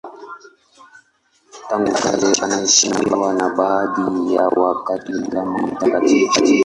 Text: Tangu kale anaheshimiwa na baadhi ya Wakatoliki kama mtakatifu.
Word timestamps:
Tangu 1.69 1.93
kale 2.03 2.29
anaheshimiwa 2.43 3.33
na 3.33 3.49
baadhi 3.49 4.33
ya 4.33 4.43
Wakatoliki 4.47 5.31
kama 5.31 5.57
mtakatifu. 5.67 6.41